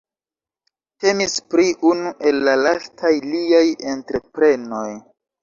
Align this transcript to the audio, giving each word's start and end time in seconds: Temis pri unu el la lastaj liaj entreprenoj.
Temis 1.03 1.35
pri 1.53 1.65
unu 1.89 2.13
el 2.31 2.41
la 2.47 2.57
lastaj 2.63 3.13
liaj 3.27 3.61
entreprenoj. 3.95 4.85